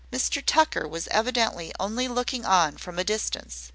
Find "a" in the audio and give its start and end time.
2.97-3.03